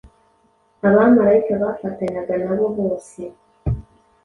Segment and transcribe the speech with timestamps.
[0.87, 3.19] Abamarayika bafatanyaga na bo bose;